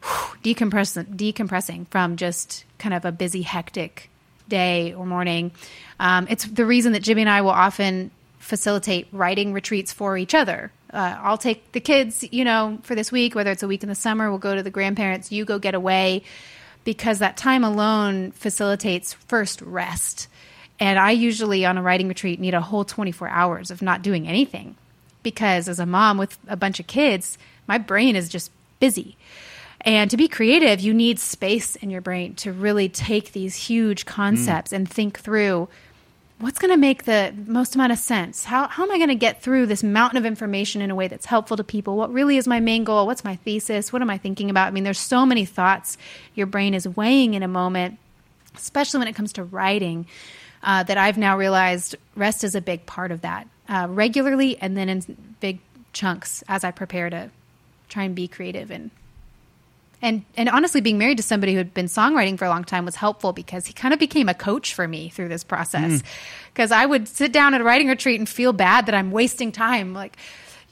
[0.02, 4.08] whew, decompressing, decompressing from just kind of a busy, hectic
[4.48, 5.50] day or morning.
[5.98, 8.10] Um, it's the reason that Jimmy and I will often
[8.46, 10.70] facilitate writing retreats for each other.
[10.92, 13.88] Uh, I'll take the kids, you know, for this week, whether it's a week in
[13.88, 16.22] the summer, we'll go to the grandparents, you go get away,
[16.84, 20.28] because that time alone facilitates first rest.
[20.78, 24.28] And I usually on a writing retreat need a whole 24 hours of not doing
[24.28, 24.76] anything
[25.24, 29.16] because as a mom with a bunch of kids, my brain is just busy.
[29.80, 34.06] And to be creative, you need space in your brain to really take these huge
[34.06, 34.76] concepts mm.
[34.76, 35.68] and think through
[36.38, 38.44] what's going to make the most amount of sense?
[38.44, 41.08] How, how am I going to get through this mountain of information in a way
[41.08, 41.96] that's helpful to people?
[41.96, 43.06] What really is my main goal?
[43.06, 43.92] What's my thesis?
[43.92, 44.68] What am I thinking about?
[44.68, 45.96] I mean, there's so many thoughts
[46.34, 47.98] your brain is weighing in a moment,
[48.54, 50.06] especially when it comes to writing,
[50.62, 54.76] uh, that I've now realized rest is a big part of that uh, regularly and
[54.76, 55.60] then in big
[55.92, 57.30] chunks as I prepare to
[57.88, 58.90] try and be creative and
[60.02, 62.84] and and honestly being married to somebody who had been songwriting for a long time
[62.84, 66.02] was helpful because he kind of became a coach for me through this process.
[66.52, 66.76] Because mm.
[66.76, 69.94] i would sit down at a writing retreat and feel bad that i'm wasting time.
[69.94, 70.16] Like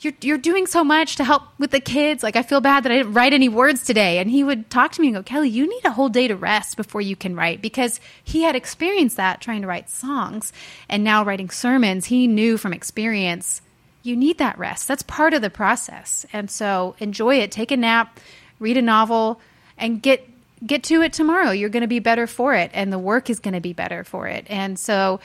[0.01, 2.23] you're, you're doing so much to help with the kids.
[2.23, 4.19] Like i feel bad that i didn't write any words today.
[4.19, 6.37] And he would talk to me and go kelly you need a whole day to
[6.37, 7.63] rest before you can write.
[7.63, 10.53] Because he had experienced that trying to write songs
[10.89, 12.07] and now writing sermons.
[12.07, 13.63] He knew from experience
[14.03, 14.87] you need that rest.
[14.87, 16.27] That's part of the process.
[16.31, 17.51] And so enjoy it.
[17.51, 18.21] Take a nap
[18.65, 19.41] read a novel,
[19.79, 20.29] and get
[20.67, 21.51] get to it tomorrow.
[21.51, 24.03] You're going to be better for it, and the work is going to be better
[24.03, 24.47] for it.
[24.49, 25.21] And so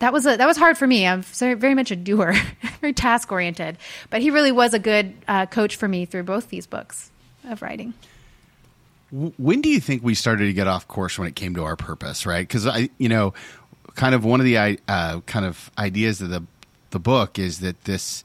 [0.00, 1.06] that was a, that was hard for me.
[1.06, 2.34] I'm very much a doer,
[2.80, 3.78] very task oriented.
[4.10, 7.10] But he really was a good uh, coach for me through both these books
[7.48, 7.94] of writing.
[9.12, 11.76] When do you think we started to get off course when it came to our
[11.76, 12.26] purpose?
[12.26, 12.46] Right?
[12.46, 13.34] Because I, you know,
[13.94, 14.56] kind of one of the
[14.88, 16.42] uh, kind of ideas of the
[16.90, 18.24] the book is that this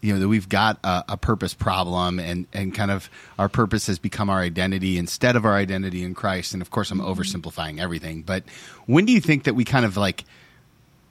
[0.00, 3.86] you know that we've got a, a, purpose problem and and kind of our purpose
[3.88, 6.52] has become our identity instead of our identity in Christ.
[6.52, 7.10] And of course I'm mm-hmm.
[7.10, 8.44] oversimplifying everything but
[8.86, 10.24] when do you think that we kind of like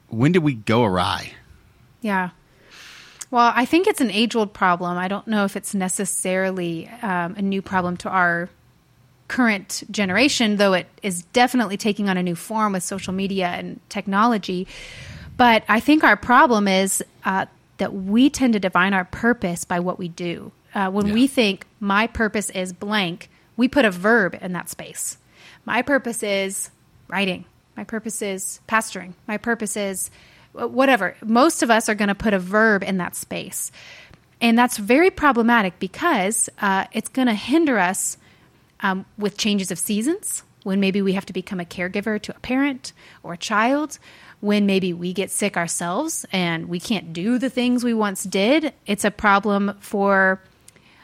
[0.10, 1.34] when did we go awry?
[2.02, 2.30] Yeah.
[3.30, 4.97] Well I think it's an age old problem.
[4.97, 8.50] I don't know if it's necessarily um, a new problem to our
[9.28, 13.82] current generation though it is definitely taking on a new form with social media and
[13.89, 14.65] technology.
[15.36, 17.45] But I think our problem is uh,
[17.78, 20.52] that we tend to define our purpose by what we do.
[20.74, 21.13] Uh, when yeah.
[21.13, 25.18] we think my purpose is blank, we put a verb in that space.
[25.66, 26.70] My purpose is
[27.08, 27.46] writing.
[27.76, 29.13] My purpose is pastoring.
[29.28, 30.10] My purpose is
[30.54, 31.16] whatever.
[31.24, 33.72] Most of us are going to put a verb in that space.
[34.42, 38.18] And that's very problematic because uh, it's going to hinder us
[38.82, 42.39] um, with changes of seasons, when maybe we have to become a caregiver to a
[42.41, 42.91] parent
[43.23, 43.97] or a child,
[44.41, 48.73] when maybe we get sick ourselves and we can't do the things we once did.
[48.86, 50.41] It's a problem for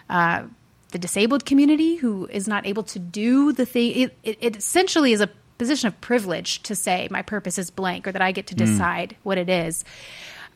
[0.10, 0.44] uh,
[0.92, 3.92] the disabled community who is not able to do the thing.
[4.02, 8.06] It, it, it, essentially is a position of privilege to say my purpose is blank
[8.06, 8.66] or that I get to hmm.
[8.66, 9.16] decide mm.
[9.24, 9.86] what it is.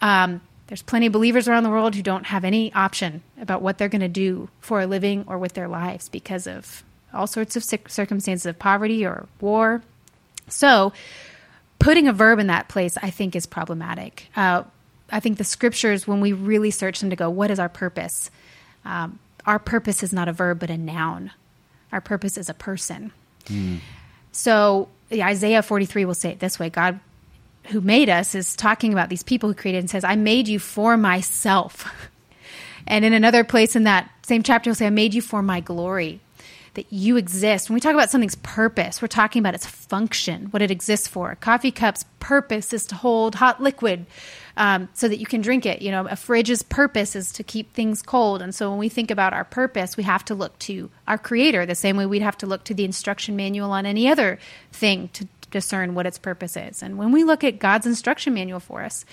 [0.01, 3.77] Um, there's plenty of believers around the world who don't have any option about what
[3.77, 7.55] they're going to do for a living or with their lives because of all sorts
[7.55, 9.81] of circumstances of poverty or war.
[10.49, 10.93] So,
[11.79, 14.27] putting a verb in that place, I think, is problematic.
[14.35, 14.63] Uh,
[15.09, 18.29] I think the scriptures, when we really search them to go, what is our purpose?
[18.85, 21.31] Um, our purpose is not a verb, but a noun.
[21.91, 23.11] Our purpose is a person.
[23.45, 23.79] Mm.
[24.31, 26.99] So Isaiah 43 will say it this way God,
[27.67, 30.59] who made us, is talking about these people who created and says, I made you
[30.59, 31.89] for myself.
[32.87, 35.61] and in another place in that same chapter, he'll say, I made you for my
[35.61, 36.19] glory
[36.77, 37.69] that you exist.
[37.69, 41.31] When we talk about something's purpose, we're talking about its function, what it exists for.
[41.31, 44.05] A coffee cup's purpose is to hold hot liquid
[44.57, 45.81] um, so that you can drink it.
[45.81, 48.43] You know, a fridge's purpose is to keep things cold.
[48.43, 51.65] And so when we think about our purpose, we have to look to our creator
[51.65, 54.37] the same way we'd have to look to the instruction manual on any other
[54.71, 56.83] thing to discern what its purpose is.
[56.83, 59.03] And when we look at God's instruction manual for us,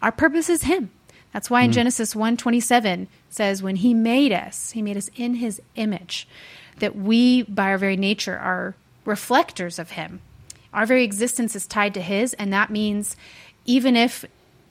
[0.00, 0.90] our purpose is Him.
[1.32, 1.74] That's why in mm.
[1.74, 6.28] Genesis 1:27 says when he made us, he made us in his image,
[6.82, 10.20] that we by our very nature are reflectors of him.
[10.74, 13.16] Our very existence is tied to his and that means
[13.64, 14.24] even if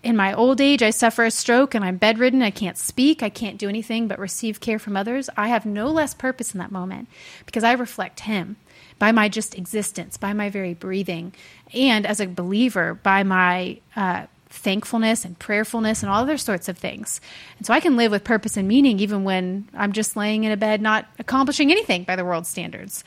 [0.04, 3.30] in my old age I suffer a stroke and I'm bedridden, I can't speak, I
[3.30, 6.72] can't do anything but receive care from others, I have no less purpose in that
[6.72, 7.08] moment
[7.46, 8.58] because I reflect him
[9.00, 11.34] by my just existence, by my very breathing,
[11.74, 16.78] and as a believer, by my uh, thankfulness and prayerfulness and all other sorts of
[16.78, 17.22] things.
[17.58, 20.52] And so I can live with purpose and meaning even when I'm just laying in
[20.52, 23.04] a bed not accomplishing anything by the world's standards.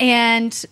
[0.00, 0.64] And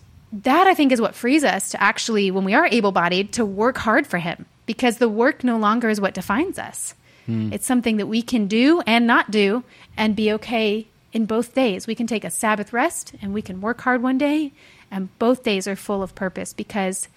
[0.43, 3.45] that I think is what frees us to actually, when we are able bodied, to
[3.45, 6.93] work hard for Him because the work no longer is what defines us.
[7.25, 7.53] Hmm.
[7.53, 9.63] It's something that we can do and not do
[9.95, 11.87] and be okay in both days.
[11.87, 14.51] We can take a Sabbath rest and we can work hard one day,
[14.91, 17.07] and both days are full of purpose because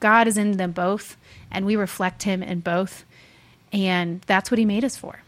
[0.00, 1.16] God is in them both
[1.50, 3.04] and we reflect Him in both.
[3.72, 5.20] And that's what He made us for.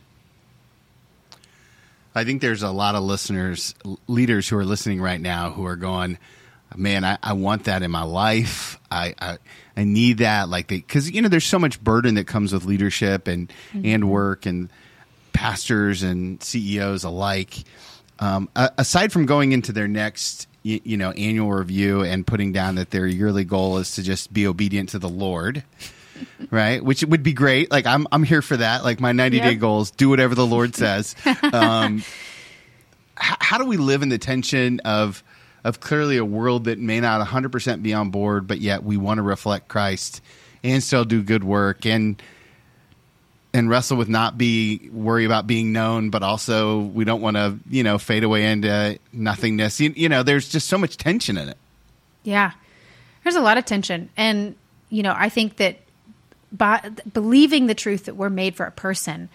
[2.14, 3.74] I think there's a lot of listeners,
[4.09, 6.18] leaders who are listening right now who are going,
[6.76, 8.78] man, I, I want that in my life.
[8.90, 9.38] I, I,
[9.76, 10.48] I need that.
[10.48, 13.87] Like, because, you know, there's so much burden that comes with leadership and, mm-hmm.
[13.87, 14.70] and work and
[15.33, 17.62] pastors and CEOs alike.
[18.18, 22.77] Um, aside from going into their next, you, you, know, annual review and putting down
[22.77, 25.64] that their yearly goal is to just be obedient to the Lord,
[26.51, 26.83] right?
[26.85, 27.70] Which would be great.
[27.70, 28.85] Like I'm, I'm here for that.
[28.85, 29.46] Like my 90 yep.
[29.46, 31.14] day goals, do whatever the Lord says.
[31.53, 35.25] Um, h- how do we live in the tension of,
[35.64, 39.18] of clearly a world that may not 100% be on board, but yet we want
[39.18, 40.20] to reflect Christ
[40.62, 42.23] and still do good work and
[43.52, 47.58] and wrestle with not be worry about being known, but also we don't want to
[47.68, 49.80] you know fade away into nothingness.
[49.80, 51.58] You, you know, there's just so much tension in it.
[52.22, 52.52] Yeah,
[53.24, 54.54] there's a lot of tension, and
[54.88, 55.78] you know, I think that
[56.52, 59.28] by believing the truth that we're made for a person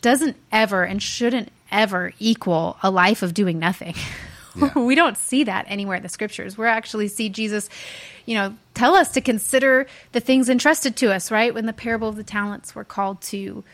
[0.00, 3.94] doesn't ever and shouldn't ever equal a life of doing nothing.
[4.56, 4.72] Yeah.
[4.76, 6.58] we don't see that anywhere in the scriptures.
[6.58, 7.68] We actually see Jesus,
[8.28, 11.54] you know, tell us to consider the things entrusted to us, right?
[11.54, 13.64] When the parable of the talents, we're called to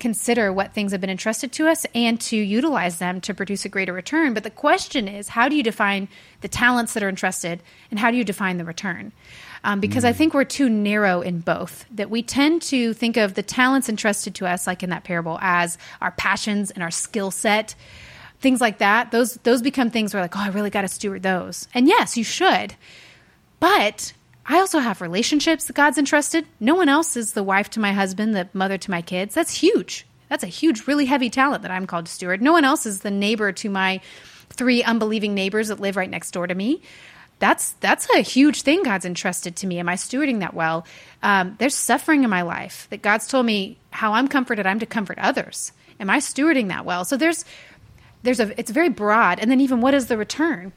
[0.00, 3.68] consider what things have been entrusted to us and to utilize them to produce a
[3.68, 4.34] greater return.
[4.34, 6.08] But the question is, how do you define
[6.40, 9.12] the talents that are entrusted and how do you define the return?
[9.62, 10.08] Um, because mm.
[10.08, 13.88] I think we're too narrow in both, that we tend to think of the talents
[13.88, 17.76] entrusted to us, like in that parable, as our passions and our skill set
[18.40, 21.22] things like that, those those become things where like, oh, I really got to steward
[21.22, 21.68] those.
[21.74, 22.74] And yes, you should.
[23.60, 24.12] But
[24.46, 26.46] I also have relationships that God's entrusted.
[26.58, 29.34] No one else is the wife to my husband, the mother to my kids.
[29.34, 30.06] That's huge.
[30.28, 32.40] That's a huge, really heavy talent that I'm called to steward.
[32.42, 34.00] No one else is the neighbor to my
[34.48, 36.82] three unbelieving neighbors that live right next door to me.
[37.38, 39.78] That's that's a huge thing God's entrusted to me.
[39.78, 40.86] Am I stewarding that well?
[41.22, 44.66] Um, there's suffering in my life that God's told me how I'm comforted.
[44.66, 45.72] I'm to comfort others.
[45.98, 47.04] Am I stewarding that well?
[47.04, 47.44] So there's
[48.22, 50.72] there's a it's very broad and then even what is the return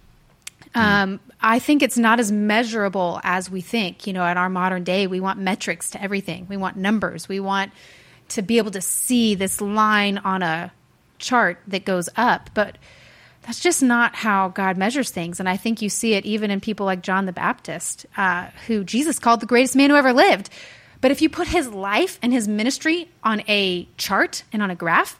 [0.76, 4.08] um, I think it's not as measurable as we think.
[4.08, 6.48] You know, in our modern day, we want metrics to everything.
[6.50, 7.28] We want numbers.
[7.28, 7.72] We want
[8.30, 10.72] to be able to see this line on a
[11.20, 12.50] chart that goes up.
[12.54, 12.78] But
[13.44, 15.40] that's just not how God measures things.
[15.40, 18.84] And I think you see it even in people like John the Baptist, uh, who
[18.84, 20.50] Jesus called the greatest man who ever lived.
[21.02, 24.76] But if you put his life and his ministry on a chart and on a
[24.76, 25.20] graph,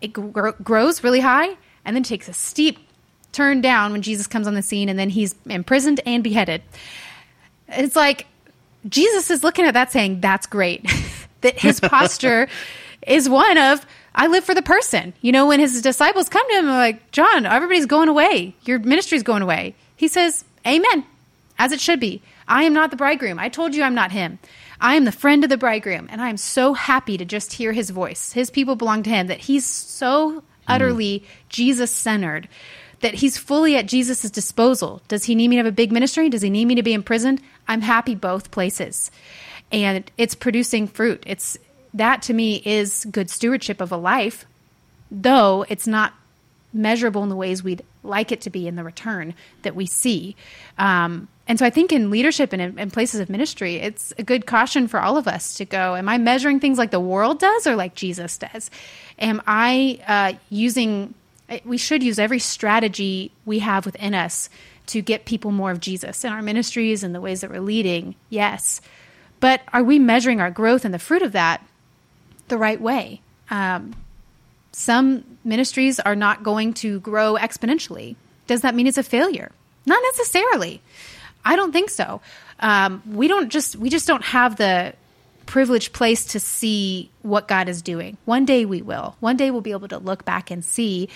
[0.00, 2.78] it gr- grows really high and then takes a steep
[3.36, 6.62] turn down when Jesus comes on the scene and then he's imprisoned and beheaded.
[7.68, 8.26] It's like
[8.88, 10.90] Jesus is looking at that saying, That's great.
[11.42, 12.48] that his posture
[13.06, 15.12] is one of, I live for the person.
[15.20, 18.54] You know, when his disciples come to him, like, John, everybody's going away.
[18.64, 19.74] Your ministry's going away.
[19.96, 21.04] He says, Amen,
[21.58, 22.22] as it should be.
[22.48, 23.38] I am not the bridegroom.
[23.38, 24.38] I told you I'm not him.
[24.80, 27.72] I am the friend of the bridegroom, and I am so happy to just hear
[27.72, 28.32] his voice.
[28.32, 31.24] His people belong to him, that he's so utterly mm.
[31.48, 32.48] Jesus centered
[33.00, 35.02] that he's fully at Jesus' disposal.
[35.08, 36.28] Does he need me to have a big ministry?
[36.28, 37.40] Does he need me to be imprisoned?
[37.68, 39.10] I'm happy both places.
[39.70, 41.22] And it's producing fruit.
[41.26, 41.58] It's
[41.94, 44.46] that to me is good stewardship of a life,
[45.10, 46.14] though it's not
[46.72, 50.36] measurable in the ways we'd like it to be in the return that we see.
[50.78, 54.46] Um, and so I think in leadership and in, places of ministry, it's a good
[54.46, 57.66] caution for all of us to go, am I measuring things like the world does
[57.66, 58.70] or like Jesus does?
[59.18, 61.14] Am I uh, using,
[61.64, 64.48] we should use every strategy we have within us
[64.86, 68.14] to get people more of Jesus in our ministries and the ways that we're leading,
[68.30, 68.80] yes.
[69.40, 71.64] But are we measuring our growth and the fruit of that
[72.48, 73.20] the right way?
[73.50, 73.94] Um,
[74.72, 78.16] some ministries are not going to grow exponentially.
[78.46, 79.50] Does that mean it's a failure?
[79.86, 80.80] Not necessarily.
[81.44, 82.20] I don't think so.
[82.58, 84.94] Um, we don't just we just don't have the
[85.46, 88.16] privileged place to see what God is doing.
[88.24, 89.16] One day we will.
[89.20, 91.08] One day we'll be able to look back and see.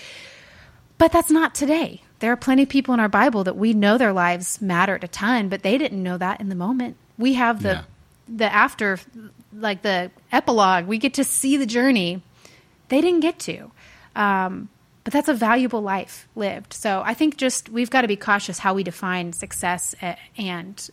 [0.97, 2.01] But that's not today.
[2.19, 5.07] There are plenty of people in our Bible that we know their lives mattered a
[5.07, 6.95] ton, but they didn't know that in the moment.
[7.17, 7.83] We have the Yeah.
[8.27, 8.99] the after
[9.53, 10.85] like the epilogue.
[10.85, 12.21] We get to see the journey.
[12.89, 13.71] They didn't get to.
[14.15, 14.69] Um,
[15.03, 16.73] but that's a valuable life lived.
[16.73, 19.95] So I think just we've got to be cautious how we define success
[20.37, 20.89] and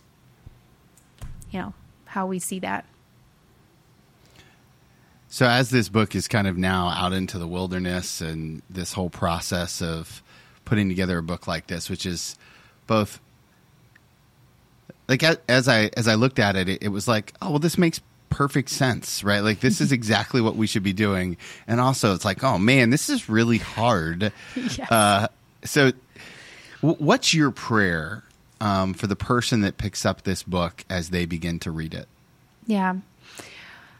[1.51, 1.73] you know
[2.05, 2.85] how we see that.
[5.29, 9.11] So, as this book is kind of now out into the wilderness and this whole
[9.11, 10.23] process of
[10.65, 12.35] putting together a book like this, which is
[12.87, 13.19] both
[15.07, 17.77] like as I as I looked at it, it, it was like, oh well, this
[17.77, 17.99] makes
[18.29, 19.41] perfect sense, right?
[19.41, 22.89] Like this is exactly what we should be doing, and also it's like, oh man,
[22.89, 24.31] this is really hard.
[24.55, 24.91] Yes.
[24.91, 25.27] Uh,
[25.63, 25.91] so,
[26.81, 28.23] w- what's your prayer
[28.61, 32.07] um, for the person that picks up this book as they begin to read it?
[32.65, 32.95] Yeah.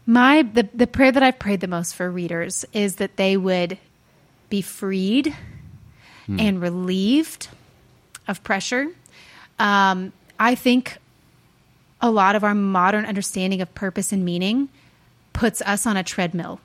[0.09, 3.77] My the the prayer that I've prayed the most for readers is that they would
[4.49, 5.35] be freed
[6.39, 7.47] and relieved
[8.27, 8.87] of pressure.
[9.59, 10.97] Um, I think
[12.01, 14.69] a lot of our modern understanding of purpose and meaning
[15.31, 16.59] puts us on a treadmill.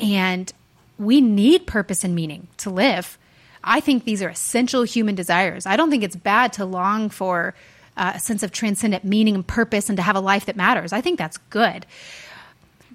[0.00, 0.52] And
[0.98, 3.18] we need purpose and meaning to live.
[3.62, 5.64] I think these are essential human desires.
[5.64, 7.54] I don't think it's bad to long for
[7.96, 10.92] uh, a sense of transcendent meaning and purpose and to have a life that matters.
[10.92, 11.86] I think that's good.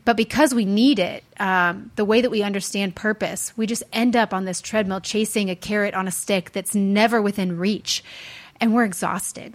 [0.06, 4.16] But because we need it, um, the way that we understand purpose, we just end
[4.16, 8.04] up on this treadmill chasing a carrot on a stick that's never within reach.
[8.60, 9.54] And we're exhausted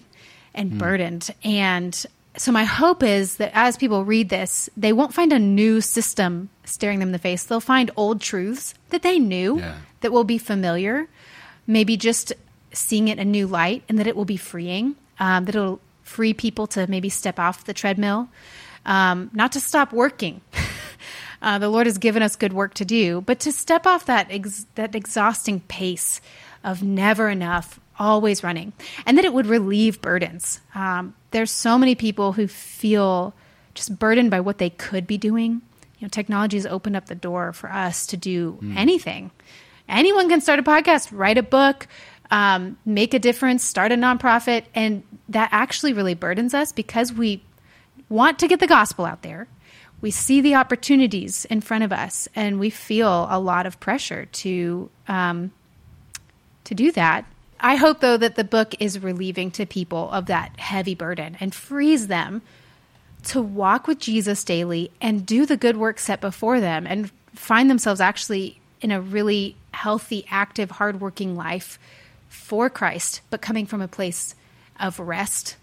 [0.55, 1.29] and burdened.
[1.43, 1.93] And
[2.35, 6.49] so, my hope is that as people read this, they won't find a new system
[6.63, 7.43] staring them in the face.
[7.43, 9.75] They'll find old truths that they knew Yeah.
[10.01, 11.07] that will be familiar,
[11.67, 12.33] maybe just
[12.71, 15.79] seeing it in a new light, and that it will be freeing, um, that it'll
[16.03, 18.29] free people to maybe step off the treadmill,
[18.85, 20.41] um, not to stop working.
[21.41, 24.27] Uh, the Lord has given us good work to do, but to step off that
[24.29, 26.19] ex- that exhausting pace
[26.65, 28.73] of never enough, always running,
[29.05, 30.59] and that it would relieve burdens.
[30.75, 33.33] Um, there's so many people who feel
[33.73, 35.61] just burdened by what they could be doing.
[35.99, 39.31] You know, technology has opened up the door for us to do anything.
[39.87, 41.87] Anyone can start a podcast, write a book,
[42.31, 47.43] um, make a difference, start a nonprofit, and that actually really burdens us because we
[48.09, 49.47] want to get the gospel out there.
[50.01, 54.25] We see the opportunities in front of us, and we feel a lot of pressure
[54.25, 55.51] to um,
[56.63, 57.25] to do that.
[57.59, 61.53] I hope, though, that the book is relieving to people of that heavy burden and
[61.53, 62.41] frees them
[63.25, 67.69] to walk with Jesus daily and do the good work set before them and find
[67.69, 71.77] themselves actually in a really healthy, active, hardworking life
[72.29, 74.35] for Christ, but coming from a place
[74.79, 75.57] of rest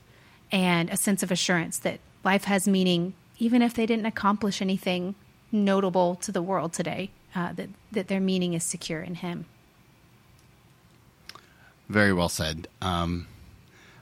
[0.52, 5.14] and a sense of assurance that life has meaning, even if they didn't accomplish anything
[5.50, 9.46] notable to the world today, uh, that, that their meaning is secure in Him.
[11.88, 12.66] Very well said.
[12.82, 13.28] Um,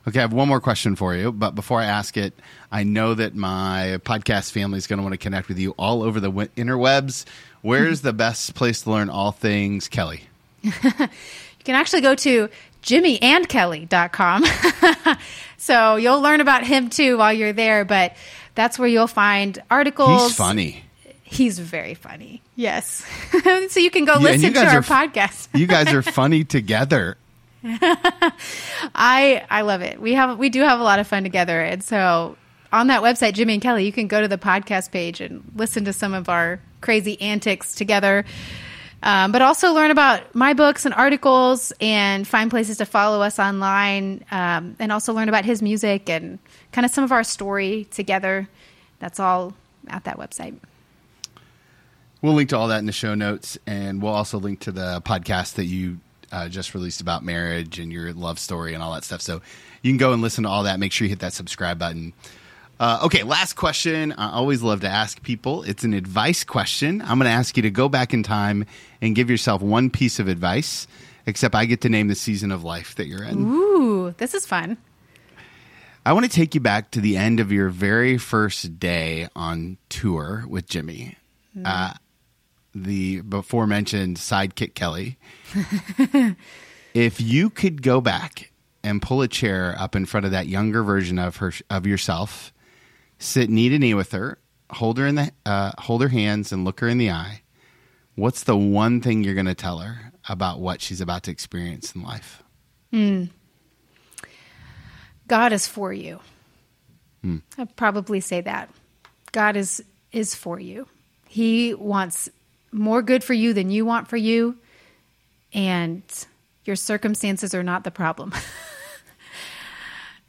[0.08, 2.32] okay, I have one more question for you, but before I ask it,
[2.72, 6.02] I know that my podcast family is going to want to connect with you all
[6.02, 7.26] over the interwebs.
[7.60, 10.22] Where's the best place to learn all things Kelly?
[11.64, 12.50] You can actually go to
[12.84, 14.44] jimmyandkelly.com.
[15.56, 18.14] so you'll learn about him too while you're there, but
[18.54, 20.22] that's where you'll find articles.
[20.22, 20.82] He's funny.
[21.22, 22.42] He's very funny.
[22.54, 23.04] Yes.
[23.70, 25.48] so you can go Yeah, listen to our f- podcast.
[25.58, 27.16] You guys are funny together.
[28.94, 30.00] I I love it.
[30.00, 32.36] We have we do have a lot of fun together, and so
[32.72, 35.84] on that website, Jimmy and Kelly, you can go to the podcast page and listen
[35.86, 38.24] to some of our crazy antics together.
[39.04, 43.38] Um, but also learn about my books and articles, and find places to follow us
[43.38, 46.38] online, um, and also learn about his music and
[46.72, 48.48] kind of some of our story together.
[49.00, 49.52] That's all
[49.88, 50.56] at that website.
[52.22, 55.02] We'll link to all that in the show notes, and we'll also link to the
[55.02, 55.98] podcast that you
[56.32, 59.20] uh, just released about marriage and your love story and all that stuff.
[59.20, 59.42] So
[59.82, 60.80] you can go and listen to all that.
[60.80, 62.14] Make sure you hit that subscribe button.
[62.80, 64.12] Uh, okay, last question.
[64.12, 65.62] I always love to ask people.
[65.62, 67.00] It's an advice question.
[67.02, 68.66] I'm going to ask you to go back in time
[69.00, 70.86] and give yourself one piece of advice,
[71.26, 73.38] except I get to name the season of life that you're in.
[73.38, 74.76] Ooh, this is fun.
[76.06, 79.78] I want to take you back to the end of your very first day on
[79.88, 81.16] tour with Jimmy.
[81.64, 81.94] Uh,
[82.74, 85.16] the before mentioned sidekick Kelly.
[86.94, 88.50] if you could go back
[88.82, 92.52] and pull a chair up in front of that younger version of her of yourself,
[93.18, 94.38] sit knee to knee with her,
[94.70, 97.42] hold her in the uh, hold her hands and look her in the eye,
[98.14, 101.94] what's the one thing you're going to tell her about what she's about to experience
[101.94, 102.42] in life?
[105.26, 106.20] God is for you.
[107.58, 108.70] I'd probably say that.
[109.32, 110.86] God is is for you.
[111.28, 112.28] He wants
[112.70, 114.56] more good for you than you want for you,
[115.52, 116.02] and
[116.64, 118.32] your circumstances are not the problem.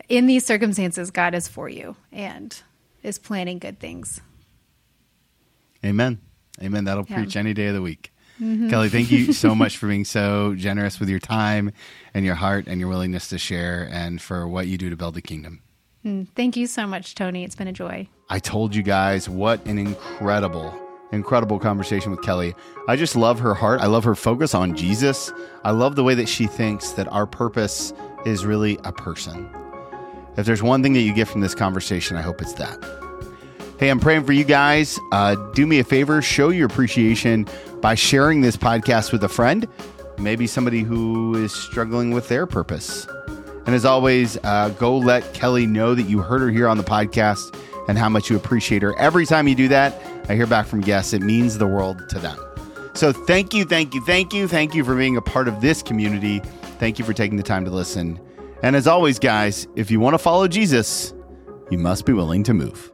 [0.09, 2.55] In these circumstances, God is for you and
[3.05, 4.19] is planning good things.
[5.83, 6.19] Amen.
[6.61, 6.85] Amen.
[6.85, 7.17] That'll Yeah.
[7.17, 8.11] preach any day of the week.
[8.39, 11.71] Kelly, thank you so much for being so generous with your time
[12.13, 15.13] and your heart and your willingness to share and for what you do to build
[15.15, 15.61] the kingdom.
[16.05, 17.43] Mm, Thank you so much, Tony.
[17.43, 18.07] It's been a joy.
[18.29, 20.77] I told you guys what an incredible,
[21.11, 22.53] incredible conversation with Kelly.
[22.89, 23.79] I just love her heart.
[23.81, 25.31] I love her focus on Jesus.
[25.63, 27.93] I love the way that she thinks that our purpose
[28.25, 29.49] is really a person.
[30.37, 32.77] If there's one thing that you get from this conversation, I hope it's that.
[33.79, 34.99] Hey, I'm praying for you guys.
[35.11, 37.47] Uh, do me a favor, show your appreciation
[37.81, 39.67] by sharing this podcast with a friend,
[40.17, 43.05] maybe somebody who is struggling with their purpose.
[43.65, 46.83] And as always, uh, go let Kelly know that you heard her here on the
[46.83, 47.57] podcast
[47.87, 48.97] and how much you appreciate her.
[48.97, 51.13] Every time you do that, I hear back from guests.
[51.13, 52.37] It means the world to them.
[52.93, 55.83] So thank you, thank you, thank you, thank you for being a part of this
[55.83, 56.39] community.
[56.79, 58.19] Thank you for taking the time to listen.
[58.65, 61.13] And as always, guys, if you want to follow Jesus,
[61.69, 62.91] you must be willing to move.